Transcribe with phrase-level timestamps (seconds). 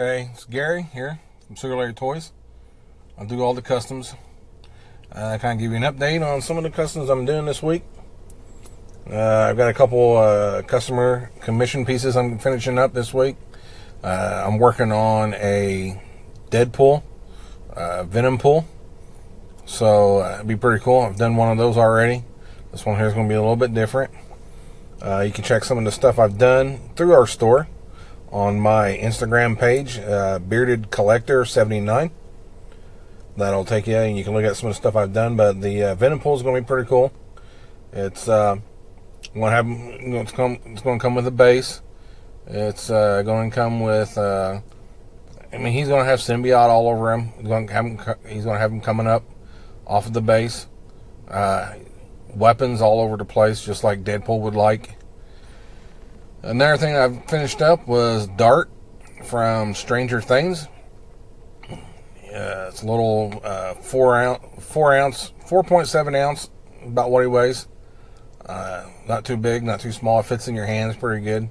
[0.00, 2.32] Hey, it's Gary here from Sugar Larry Toys.
[3.18, 4.14] I do all the customs.
[5.12, 7.44] I uh, kind of give you an update on some of the customs I'm doing
[7.44, 7.82] this week.
[9.06, 9.18] Uh,
[9.50, 13.36] I've got a couple uh, customer commission pieces I'm finishing up this week.
[14.02, 16.00] Uh, I'm working on a
[16.48, 17.02] Deadpool
[17.76, 18.66] uh, Venom pool,
[19.66, 21.02] so uh, it'd be pretty cool.
[21.02, 22.24] I've done one of those already.
[22.72, 24.12] This one here is going to be a little bit different.
[25.02, 27.68] you can check some of the stuff I've done through our store
[28.30, 32.10] on my Instagram page, uh, Bearded Collector 79.
[33.36, 35.36] That'll take you, and you can look at some of the stuff I've done.
[35.36, 37.12] But the uh, Venom pool is going to be pretty cool.
[37.92, 38.56] It's uh,
[39.34, 41.80] going to have it's going to come with a base.
[42.46, 44.16] It's uh, going to come with.
[44.18, 44.60] Uh,
[45.52, 47.32] I mean, he's going to have symbiote all over him.
[47.38, 47.96] He's going to have him.
[47.96, 49.24] Going to have him coming up
[49.86, 50.66] off of the base.
[51.28, 51.74] Uh,
[52.34, 54.96] weapons all over the place, just like Deadpool would like.
[56.42, 58.70] Another thing I finished up was Dart
[59.24, 60.68] from Stranger Things.
[61.70, 66.48] Uh, it's a little uh, four ounce, four ounce, four point seven ounce,
[66.82, 67.68] about what he weighs.
[68.46, 70.20] Uh, not too big, not too small.
[70.20, 71.50] It fits in your hands pretty good.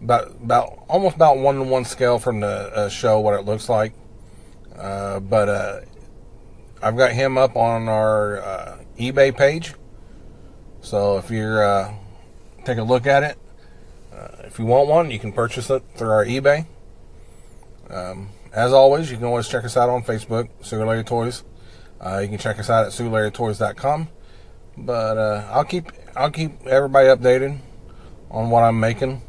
[0.00, 3.68] About about almost about one to one scale from the uh, show what it looks
[3.68, 3.94] like.
[4.76, 5.80] Uh, but uh,
[6.80, 9.74] I've got him up on our eBay page.
[10.82, 11.92] So if you're
[12.64, 13.38] take a look at it,
[14.14, 16.66] uh, if you want one, you can purchase it through our eBay.
[17.90, 21.42] Um, as always, you can always check us out on Facebook, Sugar Toys.
[22.00, 24.08] Uh, you can check us out at sugarlarrytoys.com.
[24.76, 27.58] But uh, I'll keep I'll keep everybody updated
[28.30, 29.22] on what I'm making.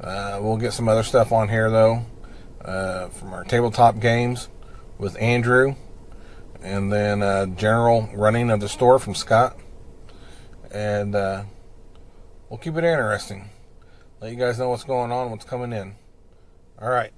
[0.00, 2.04] Uh, we'll get some other stuff on here though
[2.64, 4.48] uh, from our tabletop games
[4.98, 5.74] with Andrew,
[6.60, 9.58] and then general running of the store from Scott,
[10.70, 13.50] and we'll keep it interesting
[14.24, 15.96] let you guys know what's going on, what's coming in.
[16.80, 17.12] All right.